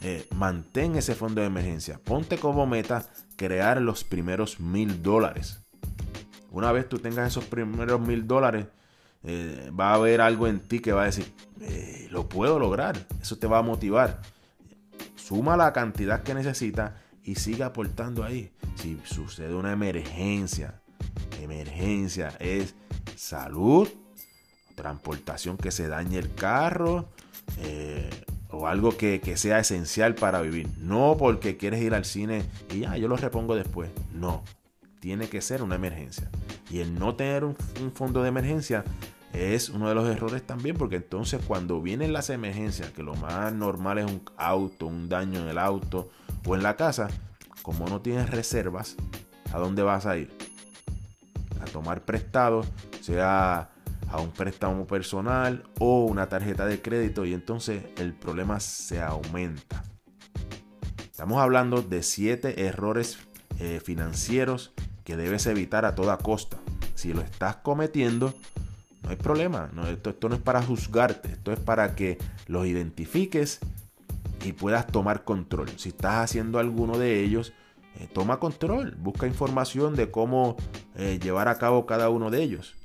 Eh, 0.03 0.25
mantén 0.37 0.95
ese 0.95 1.15
fondo 1.15 1.41
de 1.41 1.47
emergencia. 1.47 1.99
Ponte 2.01 2.37
como 2.37 2.65
meta 2.65 3.05
crear 3.35 3.81
los 3.81 4.05
primeros 4.05 4.61
mil 4.61 5.03
dólares. 5.03 5.59
Una 6.49 6.71
vez 6.71 6.87
tú 6.87 6.99
tengas 6.99 7.27
esos 7.27 7.43
primeros 7.43 7.99
mil 7.99 8.25
dólares, 8.25 8.67
va 9.77 9.89
a 9.89 9.95
haber 9.95 10.21
algo 10.21 10.47
en 10.47 10.61
ti 10.61 10.79
que 10.79 10.93
va 10.93 11.01
a 11.01 11.05
decir, 11.07 11.29
lo 12.09 12.29
puedo 12.29 12.57
lograr. 12.57 12.95
Eso 13.21 13.37
te 13.37 13.47
va 13.47 13.57
a 13.57 13.63
motivar 13.63 14.21
suma 15.25 15.57
la 15.57 15.73
cantidad 15.73 16.21
que 16.21 16.35
necesita 16.35 16.97
y 17.23 17.35
siga 17.35 17.67
aportando 17.67 18.23
ahí. 18.23 18.51
Si 18.75 18.99
sucede 19.05 19.55
una 19.55 19.71
emergencia, 19.71 20.81
emergencia 21.41 22.35
es 22.39 22.75
salud, 23.15 23.89
transportación 24.75 25.57
que 25.57 25.71
se 25.71 25.87
dañe 25.87 26.19
el 26.19 26.35
carro 26.35 27.09
eh, 27.57 28.09
o 28.51 28.67
algo 28.67 28.95
que, 28.97 29.19
sea 29.35 29.57
esencial 29.57 30.13
para 30.13 30.41
vivir. 30.41 30.69
No 30.77 31.15
porque 31.17 31.57
quieres 31.57 31.81
ir 31.81 31.95
al 31.95 32.05
cine 32.05 32.43
y 32.71 32.81
ya, 32.81 32.95
yo 32.97 33.07
lo 33.07 33.17
repongo 33.17 33.55
después. 33.55 33.89
No, 34.13 34.43
tiene 34.99 35.27
que 35.27 35.41
ser 35.41 35.63
una 35.63 35.73
emergencia. 35.73 36.29
Y 36.69 36.79
el 36.81 36.93
no 36.93 37.15
tener 37.15 37.43
un 37.45 37.55
fondo 37.95 38.21
de 38.21 38.29
emergencia 38.29 38.83
es 39.35 39.69
uno 39.69 39.89
de 39.89 39.95
los 39.95 40.07
errores 40.07 40.45
también, 40.45 40.77
porque 40.77 40.97
entonces 40.97 41.41
cuando 41.45 41.81
vienen 41.81 42.13
las 42.13 42.29
emergencias, 42.29 42.91
que 42.91 43.03
lo 43.03 43.15
más 43.15 43.53
normal 43.53 43.97
es 43.97 44.05
un 44.05 44.21
auto, 44.37 44.87
un 44.87 45.09
daño 45.09 45.41
en 45.41 45.47
el 45.47 45.57
auto 45.57 46.09
o 46.45 46.55
en 46.55 46.63
la 46.63 46.75
casa, 46.75 47.09
como 47.61 47.87
no 47.87 48.01
tienes 48.01 48.29
reservas, 48.29 48.95
¿a 49.51 49.59
dónde 49.59 49.83
vas 49.83 50.05
a 50.05 50.17
ir? 50.17 50.31
A 51.61 51.65
tomar 51.65 52.05
prestado, 52.05 52.63
sea 53.01 53.71
a 54.09 54.21
un 54.21 54.31
préstamo 54.31 54.85
personal 54.85 55.63
o 55.79 56.05
una 56.05 56.29
tarjeta 56.29 56.65
de 56.65 56.81
crédito 56.81 57.25
y 57.25 57.33
entonces 57.33 57.83
el 57.97 58.13
problema 58.13 58.59
se 58.59 59.01
aumenta. 59.01 59.83
Estamos 61.09 61.39
hablando 61.39 61.81
de 61.81 62.03
siete 62.03 62.65
errores 62.65 63.17
eh, 63.59 63.81
financieros 63.83 64.73
que 65.03 65.17
debes 65.17 65.45
evitar 65.47 65.85
a 65.85 65.95
toda 65.95 66.17
costa. 66.17 66.57
Si 66.93 67.13
lo 67.13 67.21
estás 67.21 67.57
cometiendo, 67.57 68.33
no 69.05 69.11
hay 69.11 69.17
problema. 69.17 69.69
esto, 69.87 70.29
no 70.29 70.35
es 70.35 70.41
para 70.41 70.63
juzgarte. 70.63 71.29
Esto 71.29 71.51
es 71.53 71.59
para 71.59 71.95
que 71.95 72.17
los 72.47 72.65
identifiques 72.65 73.59
y 74.43 74.53
puedas 74.53 74.87
tomar 74.87 75.23
control. 75.23 75.69
Si 75.77 75.89
estás 75.89 76.23
haciendo 76.23 76.57
alguno 76.57 76.97
de 76.97 77.23
ellos, 77.23 77.53
eh, 77.99 78.07
toma 78.11 78.39
control, 78.39 78.95
busca 78.97 79.27
información 79.27 79.95
de 79.95 80.09
cómo 80.09 80.55
eh, 80.95 81.19
llevar 81.21 81.47
a 81.47 81.59
cabo 81.59 81.85
cada 81.85 82.09
uno 82.09 82.31
de 82.31 82.41
ellos. 82.41 82.75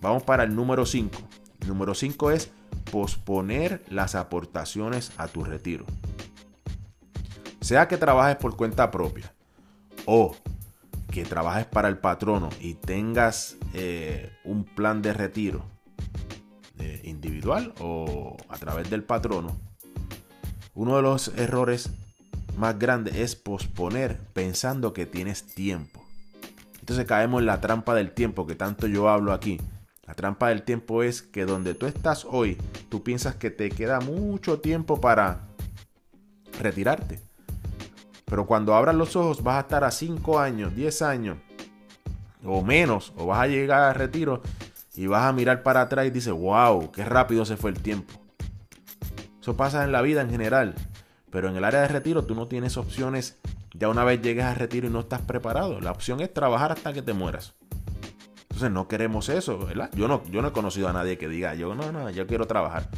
Vamos 0.00 0.22
para 0.22 0.44
el 0.44 0.54
número 0.54 0.86
5. 0.86 1.18
Número 1.66 1.94
5 1.94 2.30
es 2.30 2.52
posponer 2.92 3.84
las 3.88 4.14
aportaciones 4.14 5.10
a 5.16 5.26
tu 5.26 5.42
retiro. 5.42 5.84
Sea 7.60 7.88
que 7.88 7.96
trabajes 7.96 8.36
por 8.36 8.56
cuenta 8.56 8.92
propia 8.92 9.34
o 10.04 10.36
que 11.16 11.24
trabajes 11.24 11.64
para 11.64 11.88
el 11.88 11.96
patrono 11.96 12.50
y 12.60 12.74
tengas 12.74 13.56
eh, 13.72 14.36
un 14.44 14.64
plan 14.64 15.00
de 15.00 15.14
retiro 15.14 15.64
individual 17.04 17.72
o 17.80 18.36
a 18.50 18.58
través 18.58 18.90
del 18.90 19.02
patrono, 19.02 19.56
uno 20.74 20.96
de 20.96 21.00
los 21.00 21.28
errores 21.28 21.88
más 22.58 22.78
grande 22.78 23.22
es 23.22 23.34
posponer 23.34 24.18
pensando 24.34 24.92
que 24.92 25.06
tienes 25.06 25.46
tiempo. 25.46 26.04
Entonces 26.80 27.06
caemos 27.06 27.40
en 27.40 27.46
la 27.46 27.62
trampa 27.62 27.94
del 27.94 28.10
tiempo 28.10 28.46
que 28.46 28.54
tanto 28.54 28.86
yo 28.86 29.08
hablo 29.08 29.32
aquí. 29.32 29.58
La 30.06 30.12
trampa 30.12 30.50
del 30.50 30.64
tiempo 30.64 31.02
es 31.02 31.22
que 31.22 31.46
donde 31.46 31.72
tú 31.72 31.86
estás 31.86 32.26
hoy, 32.28 32.58
tú 32.90 33.02
piensas 33.02 33.36
que 33.36 33.50
te 33.50 33.70
queda 33.70 34.00
mucho 34.00 34.60
tiempo 34.60 35.00
para 35.00 35.46
retirarte. 36.60 37.25
Pero 38.26 38.46
cuando 38.46 38.74
abras 38.74 38.94
los 38.94 39.16
ojos 39.16 39.42
vas 39.42 39.56
a 39.56 39.60
estar 39.60 39.84
a 39.84 39.90
5 39.90 40.38
años, 40.38 40.74
10 40.74 41.02
años 41.02 41.38
o 42.44 42.62
menos, 42.62 43.12
o 43.16 43.26
vas 43.26 43.40
a 43.40 43.46
llegar 43.46 43.82
al 43.82 43.94
retiro 43.94 44.42
y 44.94 45.06
vas 45.06 45.24
a 45.24 45.32
mirar 45.32 45.62
para 45.62 45.82
atrás 45.82 46.06
y 46.06 46.10
dices, 46.10 46.32
wow, 46.32 46.90
qué 46.90 47.04
rápido 47.04 47.44
se 47.44 47.56
fue 47.56 47.70
el 47.70 47.80
tiempo. 47.80 48.14
Eso 49.40 49.56
pasa 49.56 49.84
en 49.84 49.92
la 49.92 50.02
vida 50.02 50.20
en 50.22 50.30
general. 50.30 50.74
Pero 51.30 51.48
en 51.48 51.56
el 51.56 51.64
área 51.64 51.80
de 51.80 51.88
retiro 51.88 52.24
tú 52.24 52.34
no 52.34 52.48
tienes 52.48 52.76
opciones 52.76 53.38
ya 53.78 53.88
una 53.88 54.04
vez 54.04 54.22
llegues 54.22 54.44
al 54.44 54.56
retiro 54.56 54.86
y 54.86 54.90
no 54.90 55.00
estás 55.00 55.20
preparado. 55.20 55.80
La 55.80 55.90
opción 55.90 56.20
es 56.20 56.32
trabajar 56.32 56.72
hasta 56.72 56.92
que 56.92 57.02
te 57.02 57.12
mueras. 57.12 57.54
Entonces 58.42 58.70
no 58.70 58.88
queremos 58.88 59.28
eso, 59.28 59.58
¿verdad? 59.58 59.90
Yo 59.94 60.08
no, 60.08 60.24
yo 60.30 60.40
no 60.40 60.48
he 60.48 60.52
conocido 60.52 60.88
a 60.88 60.92
nadie 60.92 61.18
que 61.18 61.28
diga, 61.28 61.54
yo 61.54 61.74
no, 61.74 61.92
no, 61.92 62.08
yo 62.10 62.26
quiero 62.26 62.46
trabajar. 62.46 62.88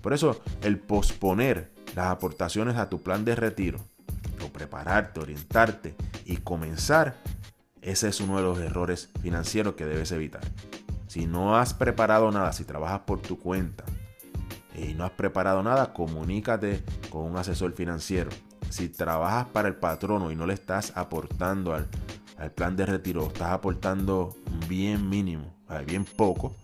Por 0.00 0.12
eso 0.12 0.40
el 0.62 0.80
posponer 0.80 1.70
las 1.94 2.06
aportaciones 2.06 2.76
a 2.76 2.88
tu 2.88 3.00
plan 3.00 3.24
de 3.24 3.36
retiro, 3.36 3.78
prepararte, 4.52 5.20
orientarte 5.20 5.94
y 6.24 6.38
comenzar, 6.38 7.16
ese 7.80 8.08
es 8.08 8.20
uno 8.20 8.36
de 8.36 8.42
los 8.42 8.58
errores 8.58 9.10
financieros 9.20 9.74
que 9.74 9.86
debes 9.86 10.12
evitar. 10.12 10.42
Si 11.08 11.26
no 11.26 11.56
has 11.56 11.74
preparado 11.74 12.30
nada, 12.30 12.52
si 12.52 12.64
trabajas 12.64 13.00
por 13.00 13.20
tu 13.20 13.38
cuenta, 13.38 13.84
y 14.74 14.94
no 14.94 15.04
has 15.04 15.10
preparado 15.10 15.62
nada, 15.62 15.92
comunícate 15.92 16.82
con 17.10 17.24
un 17.24 17.36
asesor 17.36 17.72
financiero. 17.72 18.30
Si 18.70 18.88
trabajas 18.88 19.46
para 19.48 19.68
el 19.68 19.76
patrono 19.76 20.30
y 20.30 20.36
no 20.36 20.46
le 20.46 20.54
estás 20.54 20.92
aportando 20.96 21.74
al, 21.74 21.88
plan 22.54 22.76
de 22.76 22.86
retiro, 22.86 23.28
estás 23.28 23.50
aportando 23.50 24.34
bien 24.68 25.08
mínimo, 25.08 25.54
bien 25.86 26.04
poco, 26.04 26.56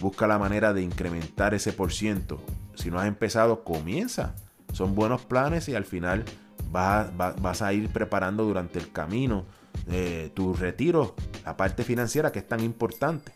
busca 0.00 0.26
la 0.26 0.38
manera 0.38 0.72
de 0.72 0.82
incrementar 0.82 1.54
ese 1.54 1.72
por 1.72 1.92
ciento. 1.92 2.42
Si 2.74 2.90
no 2.90 2.98
has 2.98 3.06
empezado, 3.06 3.62
comienza. 3.62 4.34
Son 4.72 4.94
buenos 4.94 5.22
planes 5.24 5.68
y 5.68 5.74
al 5.74 5.84
final 5.84 6.24
vas, 6.72 7.10
vas 7.16 7.62
a 7.62 7.72
ir 7.72 7.90
preparando 7.90 8.44
durante 8.44 8.78
el 8.78 8.90
camino 8.90 9.44
eh, 9.90 10.30
tu 10.34 10.54
retiro, 10.54 11.14
la 11.44 11.56
parte 11.56 11.84
financiera 11.84 12.32
que 12.32 12.40
es 12.40 12.48
tan 12.48 12.60
importante. 12.60 13.32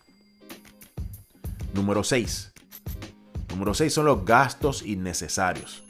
Número 1.75 2.03
6 2.03 2.55
Número 3.57 3.73
6 3.73 3.91
son 3.91 4.05
los 4.05 4.27
gastos 4.27 4.83
innecesarios. 4.83 5.83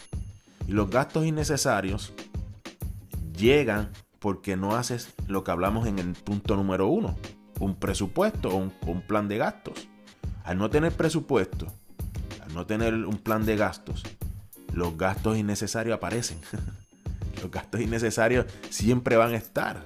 Y 0.68 0.72
los 0.72 0.88
gastos 0.88 1.26
innecesarios 1.26 2.12
llegan 3.36 3.90
porque 4.20 4.56
no 4.56 4.76
haces 4.76 5.12
lo 5.26 5.42
que 5.42 5.50
hablamos 5.50 5.88
en 5.88 5.98
el 5.98 6.12
punto 6.12 6.54
número 6.54 6.86
1, 6.86 7.16
un 7.58 7.74
presupuesto 7.74 8.50
o 8.50 8.56
un, 8.56 9.02
plan 9.02 9.26
de 9.26 9.38
gastos. 9.38 9.88
Al 10.44 10.58
no 10.58 10.70
tener 10.70 10.92
presupuesto, 10.92 11.66
al 12.44 12.54
no 12.54 12.66
tener 12.66 12.94
un 12.94 13.18
plan 13.18 13.44
de 13.44 13.56
gastos, 13.56 14.04
los 14.72 14.96
gastos 14.96 15.36
innecesarios 15.36 15.96
aparecen. 15.96 16.38
los 17.46 17.52
gastos 17.52 17.80
innecesarios 17.80 18.46
siempre 18.70 19.16
van 19.16 19.32
a 19.32 19.36
estar. 19.36 19.84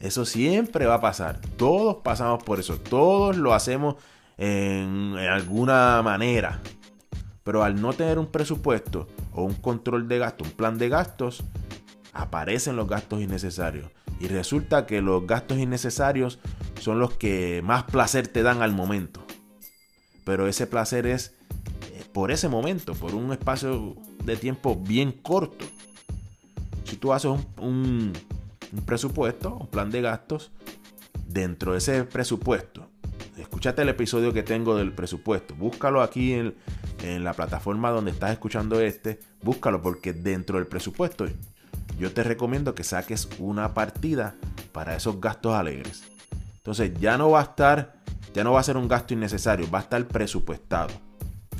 Eso 0.00 0.24
siempre 0.24 0.86
va 0.86 0.94
a 0.94 1.00
pasar. 1.00 1.40
Todos 1.56 1.96
pasamos 2.02 2.42
por 2.42 2.58
eso. 2.58 2.78
Todos 2.78 3.36
lo 3.36 3.54
hacemos 3.54 3.96
en, 4.36 5.16
alguna 5.16 6.00
manera. 6.02 6.60
Pero 7.42 7.62
al 7.62 7.80
no 7.80 7.92
tener 7.92 8.18
un 8.18 8.26
presupuesto 8.26 9.06
o 9.32 9.44
un 9.44 9.54
control 9.54 10.08
de 10.08 10.18
gasto, 10.18 10.44
un 10.44 10.50
plan 10.50 10.78
de 10.78 10.88
gastos, 10.88 11.44
aparecen 12.12 12.76
los 12.76 12.88
gastos 12.88 13.20
innecesarios. 13.20 13.90
Y 14.20 14.28
resulta 14.28 14.86
que 14.86 15.02
los 15.02 15.26
gastos 15.26 15.58
innecesarios 15.58 16.38
son 16.80 16.98
los 16.98 17.14
que 17.14 17.60
más 17.62 17.84
placer 17.84 18.28
te 18.28 18.42
dan 18.42 18.62
al 18.62 18.72
momento. 18.72 19.24
Pero 20.24 20.48
ese 20.48 20.66
placer 20.66 21.06
es 21.06 21.34
eh, 21.92 22.04
por 22.12 22.30
ese 22.30 22.48
momento, 22.48 22.94
por 22.94 23.14
un 23.14 23.32
espacio 23.32 23.96
de 24.24 24.36
tiempo 24.36 24.76
bien 24.76 25.12
corto. 25.12 25.66
Si 26.94 27.00
tú 27.00 27.12
haces 27.12 27.32
un 27.60 28.12
presupuesto, 28.86 29.56
un 29.56 29.66
plan 29.66 29.90
de 29.90 30.00
gastos, 30.00 30.52
dentro 31.26 31.72
de 31.72 31.78
ese 31.78 32.04
presupuesto 32.04 32.88
escúchate 33.36 33.82
el 33.82 33.88
episodio 33.88 34.32
que 34.32 34.44
tengo 34.44 34.76
del 34.76 34.92
presupuesto. 34.92 35.56
Búscalo 35.56 36.02
aquí 36.02 36.34
en, 36.34 36.54
la 37.02 37.32
plataforma 37.32 37.90
donde 37.90 38.12
estás 38.12 38.30
escuchando 38.30 38.80
este. 38.80 39.18
Búscalo 39.42 39.82
porque 39.82 40.12
dentro 40.12 40.58
del 40.58 40.68
presupuesto 40.68 41.26
yo 41.98 42.12
te 42.12 42.22
recomiendo 42.22 42.76
que 42.76 42.84
saques 42.84 43.28
una 43.40 43.74
partida 43.74 44.36
para 44.70 44.94
esos 44.94 45.20
gastos 45.20 45.54
alegres. 45.54 46.04
Entonces 46.58 46.92
ya 47.00 47.18
no 47.18 47.28
va 47.28 47.40
a 47.40 47.42
estar, 47.42 47.96
ya 48.32 48.44
no 48.44 48.52
va 48.52 48.60
a 48.60 48.62
ser 48.62 48.76
un 48.76 48.86
gasto 48.86 49.14
innecesario, 49.14 49.68
va 49.68 49.80
a 49.80 49.82
estar 49.82 50.06
presupuestado. 50.06 50.94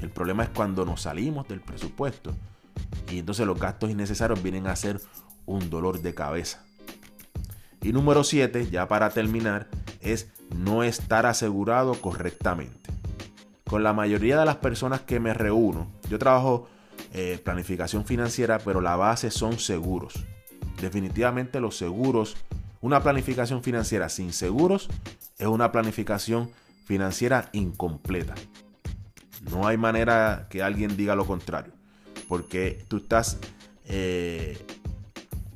El 0.01 0.11
problema 0.11 0.45
es 0.45 0.51
cuando 0.51 0.85
nos 0.85 1.03
salimos 1.03 1.49
del 1.49 1.61
presupuesto 1.61 2.33
y 3.11 3.19
entonces 3.19 3.47
los 3.47 3.59
gastos 3.59 3.91
innecesarios 3.91 4.43
vienen 4.43 4.67
a 4.67 4.77
ser 4.77 5.01
un 5.47 5.71
dolor 5.71 6.01
de 6.03 6.15
cabeza. 6.15 6.65
Y 7.83 7.93
número 7.93 8.25
7, 8.25 8.71
ya 8.71 8.89
para 8.89 9.11
terminar, 9.11 9.69
es 10.01 10.29
no 10.55 10.83
estar 10.83 11.27
asegurado 11.27 11.95
correctamente. 12.01 12.91
Con 13.65 13.83
la 13.83 13.93
mayoría 13.93 14.39
de 14.39 14.45
las 14.45 14.57
personas 14.57 15.03
que 15.03 15.21
me 15.21 15.35
reúno, 15.35 15.89
yo 16.09 16.19
trabajo 16.19 16.69
eh, 17.13 17.41
planificación 17.45 18.05
financiera, 18.05 18.59
pero 18.59 18.81
la 18.81 18.97
base 18.97 19.31
son 19.31 19.59
seguros. 19.59 20.15
Definitivamente 20.81 21.61
los 21.61 21.77
seguros, 21.77 22.37
una 22.81 23.03
planificación 23.03 23.63
financiera 23.63 24.09
sin 24.09 24.33
seguros 24.33 24.89
es 25.39 25.47
una 25.47 25.73
planificación 25.73 26.51
financiera 26.85 27.51
incompleta. 27.53 28.35
No 29.51 29.67
hay 29.67 29.77
manera 29.77 30.47
que 30.51 30.63
alguien 30.63 30.97
diga 30.97 31.15
lo 31.15 31.27
contrario, 31.27 31.73
porque 32.29 32.85
tú 32.89 32.99
estás 32.99 33.39
eh, 33.87 34.59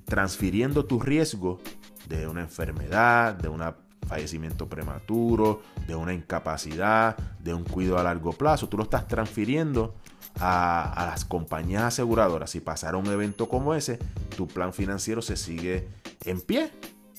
transfiriendo 0.08 0.84
tu 0.86 0.98
riesgo 0.98 1.60
de 2.08 2.26
una 2.26 2.40
enfermedad, 2.40 3.34
de 3.34 3.48
una 3.48 3.76
fallecimiento 4.08 4.68
prematuro, 4.68 5.60
de 5.86 5.94
una 5.94 6.14
incapacidad, 6.14 7.16
de 7.38 7.52
un 7.52 7.62
cuidado 7.62 7.98
a 7.98 8.02
largo 8.02 8.32
plazo. 8.32 8.68
Tú 8.68 8.78
lo 8.78 8.84
estás 8.84 9.06
transfiriendo 9.06 9.94
a, 10.40 11.04
las 11.10 11.24
compañías 11.24 11.82
aseguradoras. 11.84 12.50
Si 12.50 12.60
pasara 12.60 12.96
un 12.96 13.06
evento 13.06 13.48
como 13.48 13.74
ese, 13.74 13.98
tu 14.36 14.48
plan 14.48 14.72
financiero 14.72 15.20
se 15.20 15.36
sigue 15.36 15.88
en 16.24 16.40
pie 16.40 16.70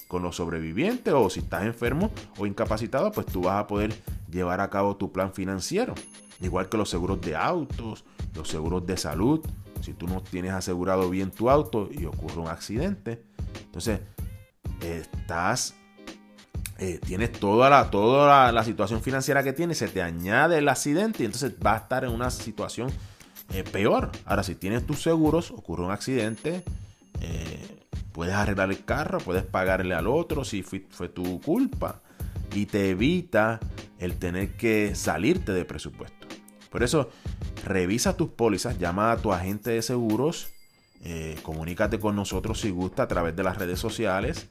con 0.08 0.24
los 0.24 0.38
sobrevivientes 0.38 1.14
o 1.14 1.30
si 1.30 1.42
estás 1.42 1.64
enfermo 1.66 2.12
o 2.40 2.48
incapacitado, 2.48 3.12
pues 3.12 3.28
tú 3.28 3.44
vas 3.44 3.60
a 3.60 3.68
poder 3.68 3.94
llevar 4.30 4.60
a 4.60 4.70
cabo 4.70 4.98
tu 4.98 5.12
plan 5.12 5.32
financiero. 5.32 5.94
Igual 6.42 6.70
que 6.70 6.78
los 6.78 6.90
seguros 6.90 7.22
de 7.22 7.36
autos, 7.36 8.04
los 8.34 8.48
seguros 8.48 8.86
de 8.88 8.98
salud. 8.98 9.42
Si 9.82 9.94
tú 9.94 10.08
no 10.08 10.22
tienes 10.22 10.52
asegurado 10.52 11.10
bien 11.10 11.32
tu 11.32 11.50
auto 11.50 11.90
y 11.92 12.06
ocurre 12.06 12.40
un 12.40 12.48
accidente, 12.48 13.24
entonces 13.66 14.02
estás 14.82 15.76
eh, 16.82 16.98
tienes 17.06 17.34
toda, 17.34 17.70
la, 17.70 17.92
toda 17.92 18.54
la, 18.54 18.64
situación 18.64 19.02
financiera 19.02 19.44
que 19.44 19.52
tienes, 19.52 19.78
se 19.78 19.90
te 19.90 20.02
añade 20.02 20.60
el 20.60 20.70
accidente 20.70 21.24
y 21.24 21.26
entonces 21.26 21.54
va 21.66 21.74
a 21.74 21.78
estar 21.78 22.06
en 22.06 22.12
una 22.12 22.32
situación 22.32 22.90
eh, 23.54 23.66
peor. 23.70 24.12
Ahora, 24.26 24.44
si 24.44 24.56
tienes 24.56 24.88
tus 24.88 25.02
seguros, 25.02 25.52
ocurre 25.52 25.84
un 25.84 25.92
accidente, 25.92 26.64
eh, 27.20 27.80
puedes 28.14 28.34
arreglar 28.34 28.70
el 28.70 28.86
carro, 28.86 29.18
puedes 29.18 29.44
pagarle 29.44 29.94
al 29.94 30.08
otro 30.08 30.46
si 30.46 30.64
fue, 30.64 30.88
fue 30.90 31.10
tu 31.10 31.42
culpa 31.42 32.02
y 32.54 32.66
te 32.66 32.92
evita 32.92 33.60
el 33.98 34.18
tener 34.18 34.56
que 34.56 34.96
salirte 34.96 35.52
de 35.52 35.66
presupuesto. 35.66 36.28
Por 36.70 36.84
eso, 36.84 37.10
revisa 37.70 38.18
tus 38.18 38.30
pólizas, 38.30 38.80
llama 38.80 39.12
a 39.12 39.18
tu 39.18 39.32
agente 39.32 39.70
de 39.70 39.82
seguros, 39.84 40.50
comunícate 41.44 42.00
con 42.00 42.16
nosotros 42.16 42.60
si 42.60 42.72
gusta 42.72 43.04
a 43.04 43.08
través 43.08 43.36
de 43.36 43.44
las 43.44 43.58
redes 43.58 43.80
sociales 43.80 44.48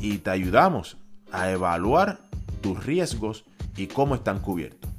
y 0.00 0.18
te 0.18 0.30
ayudamos 0.30 0.96
a 1.30 1.50
evaluar 1.50 2.20
tus 2.62 2.84
riesgos 2.84 3.44
y 3.76 3.86
cómo 3.86 4.14
están 4.14 4.40
cubiertos. 4.40 4.90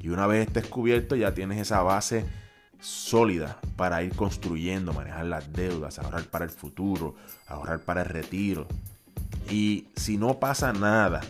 Y 0.00 0.08
una 0.10 0.26
vez 0.28 0.46
estés 0.46 0.68
cubierto 0.68 1.16
ya 1.16 1.34
tienes 1.34 1.58
esa 1.58 1.82
base 1.82 2.24
sólida 2.78 3.58
para 3.74 4.02
ir 4.04 4.14
construyendo, 4.14 4.92
manejar 4.92 5.26
las 5.26 5.52
deudas, 5.52 5.98
ahorrar 5.98 6.24
para 6.24 6.44
el 6.44 6.50
futuro, 6.50 7.16
ahorrar 7.48 7.80
para 7.80 8.02
el 8.02 8.08
retiro. 8.08 8.68
Y 9.50 9.88
si 9.96 10.16
no 10.18 10.38
pasa 10.38 10.72
nada, 10.72 11.20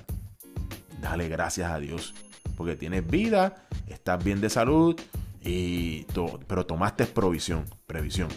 dale 1.00 1.28
gracias 1.28 1.70
a 1.70 1.78
Dios, 1.78 2.14
porque 2.56 2.76
tienes 2.76 3.06
vida, 3.06 3.66
estás 3.88 4.22
bien 4.22 4.40
de 4.40 4.50
salud, 4.50 5.00
y 5.46 6.06
pero 6.46 6.66
tomaste 6.66 7.06
provisión, 7.06 7.64
previsión. 7.86 8.28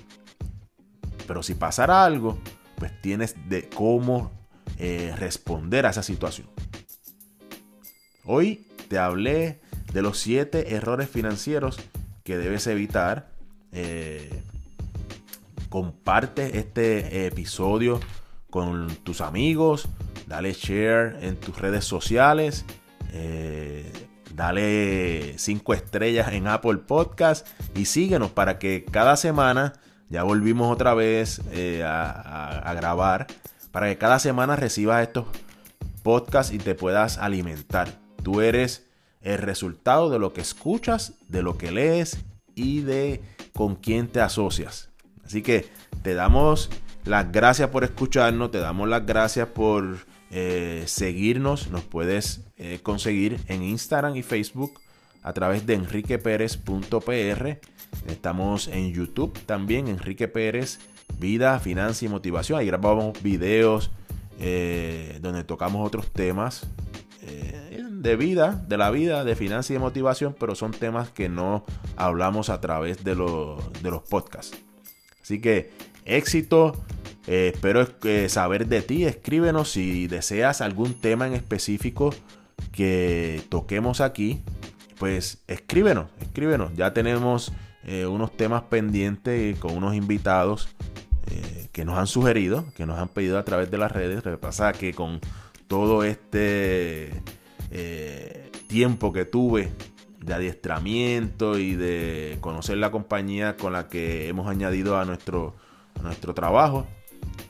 Pero 1.27 1.43
si 1.43 1.55
pasara 1.55 2.05
algo, 2.05 2.37
pues 2.75 2.91
tienes 3.01 3.35
de 3.49 3.67
cómo 3.67 4.31
eh, 4.77 5.13
responder 5.17 5.85
a 5.85 5.89
esa 5.89 6.03
situación. 6.03 6.47
Hoy 8.25 8.67
te 8.87 8.99
hablé 8.99 9.59
de 9.91 10.01
los 10.01 10.19
siete 10.19 10.75
errores 10.75 11.09
financieros 11.09 11.79
que 12.23 12.37
debes 12.37 12.67
evitar. 12.67 13.29
Eh, 13.71 14.43
comparte 15.69 16.57
este 16.57 17.27
episodio 17.27 17.99
con 18.49 18.95
tus 19.03 19.21
amigos, 19.21 19.87
dale 20.27 20.53
share 20.53 21.17
en 21.21 21.37
tus 21.37 21.57
redes 21.59 21.85
sociales, 21.85 22.65
eh, 23.11 23.91
dale 24.39 25.37
cinco 25.37 25.73
estrellas 25.73 26.31
en 26.31 26.47
Apple 26.47 26.77
Podcast 26.77 27.45
y 27.75 27.83
síguenos 27.83 28.31
para 28.31 28.57
que 28.57 28.85
cada 28.89 29.17
semana, 29.17 29.73
ya 30.07 30.23
volvimos 30.23 30.71
otra 30.71 30.93
vez 30.93 31.41
eh, 31.51 31.83
a, 31.85 32.73
grabar, 32.73 33.27
para 33.73 33.89
que 33.89 33.97
cada 33.97 34.17
semana 34.17 34.55
recibas 34.55 35.05
estos 35.05 35.25
podcasts 36.03 36.53
y 36.53 36.57
te 36.57 36.73
puedas 36.73 37.17
alimentar. 37.17 37.89
Tú 38.23 38.39
eres 38.39 38.87
el 39.19 39.39
resultado 39.39 40.09
de 40.09 40.19
lo 40.19 40.31
que 40.31 40.39
escuchas, 40.39 41.15
de 41.27 41.43
lo 41.43 41.57
que 41.57 41.71
lees 41.71 42.19
y 42.55 42.79
de 42.79 43.21
con 43.53 43.75
quién 43.75 44.07
te 44.07 44.21
asocias. 44.21 44.87
Así 45.25 45.41
que 45.41 45.69
te 46.01 46.13
damos 46.13 46.69
las 47.03 47.29
gracias 47.29 47.71
por 47.71 47.83
escucharnos, 47.83 48.51
te 48.51 48.59
damos 48.59 48.87
las 48.87 49.05
gracias 49.05 49.49
por 49.49 49.97
eh, 50.31 50.83
seguirnos. 50.85 51.69
Nos 51.69 51.83
puedes 51.83 52.41
eh, 52.57 52.79
conseguir 52.83 53.39
en 53.47 53.63
Instagram 53.63 54.15
y 54.15 54.23
Facebook 54.23 54.79
a 55.23 55.33
través 55.33 55.65
de 55.65 55.75
enriquepérez.pr. 55.75 57.59
Estamos 58.07 58.67
en 58.67 58.93
YouTube 58.93 59.37
también, 59.45 59.87
Enrique 59.87 60.27
Pérez, 60.27 60.79
Vida, 61.17 61.59
Finanza 61.59 62.05
y 62.05 62.09
Motivación. 62.09 62.59
Ahí 62.59 62.67
grabamos 62.67 63.21
videos 63.23 63.91
eh, 64.39 65.17
donde 65.21 65.43
tocamos 65.43 65.85
otros 65.85 66.11
temas 66.11 66.67
de 67.99 68.15
vida, 68.15 68.63
de 68.67 68.77
la 68.77 68.91
vida, 68.91 69.25
de 69.25 69.35
finanzas 69.35 69.71
y 69.71 69.73
de 69.73 69.79
motivación, 69.79 70.33
pero 70.39 70.55
son 70.55 70.71
temas 70.71 71.09
que 71.09 71.27
no 71.27 71.65
hablamos 71.97 72.49
a 72.49 72.61
través 72.61 73.03
de, 73.03 73.13
de 73.13 73.91
los 73.91 74.03
podcasts. 74.09 74.57
Así 75.21 75.41
que 75.41 75.71
éxito. 76.05 76.73
Eh, 77.31 77.51
espero 77.53 77.87
eh, 78.05 78.27
saber 78.27 78.65
de 78.65 78.81
ti. 78.81 79.05
Escríbenos 79.05 79.69
si 79.69 80.07
deseas 80.07 80.61
algún 80.61 80.95
tema 80.95 81.27
en 81.27 81.33
específico 81.33 82.09
que 82.71 83.43
toquemos 83.49 84.01
aquí. 84.01 84.41
Pues 84.97 85.43
escríbenos, 85.47 86.07
escríbenos. 86.19 86.71
Ya 86.75 86.91
tenemos 86.91 87.53
eh, 87.83 88.07
unos 88.07 88.35
temas 88.35 88.63
pendientes 88.63 89.59
con 89.59 89.77
unos 89.77 89.95
invitados 89.95 90.69
que 91.71 91.85
nos 91.85 91.95
han 91.99 92.07
sugerido, 92.07 92.65
que 92.75 92.87
nos 92.87 92.97
han 92.97 93.07
pedido 93.07 93.37
a 93.37 93.45
través 93.45 93.69
de 93.69 93.77
las 93.77 93.91
redes. 93.91 94.25
Lo 94.25 94.31
que 94.31 94.37
pasa 94.37 94.73
que 94.73 94.95
con 94.95 95.21
todo 95.67 96.03
este 96.03 97.21
tiempo 98.67 99.13
que 99.13 99.25
tuve 99.25 99.69
de 100.19 100.33
adiestramiento 100.33 101.59
y 101.59 101.75
de 101.75 102.39
conocer 102.41 102.77
la 102.77 102.89
compañía 102.89 103.55
con 103.57 103.73
la 103.73 103.87
que 103.87 104.27
hemos 104.27 104.47
añadido 104.47 104.97
a 104.97 105.05
nuestro, 105.05 105.55
nuestro 106.01 106.33
trabajo, 106.33 106.87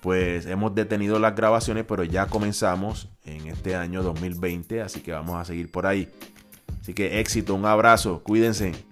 pues 0.02 0.46
hemos 0.46 0.74
detenido 0.76 1.20
las 1.20 1.36
grabaciones, 1.36 1.86
pero 1.88 2.04
ya 2.04 2.28
comenzamos 2.28 3.10
en 3.26 3.48
este 3.48 3.76
año 3.76 4.04
2020, 4.04 4.82
así 4.82 5.02
que 5.02 5.12
vamos 5.12 5.40
a 5.40 5.46
seguir 5.46 5.72
por 5.72 5.86
ahí. 5.86 6.10
Así 6.82 6.94
que 6.94 7.20
éxito, 7.20 7.56
un 7.56 7.66
abrazo, 7.66 8.22
cuídense. 8.24 8.89